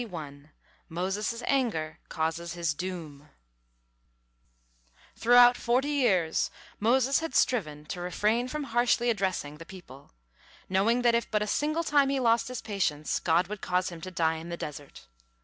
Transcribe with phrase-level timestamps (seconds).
[0.89, 3.29] MOSES' ANGER CAUSES HIS DOOM
[5.15, 10.11] Throughout forty years Moses had striven to refrain from harshly addressing the people,
[10.67, 14.09] knowing that if but a single time he lost patience, God would cause him to
[14.09, 15.05] die in the desert.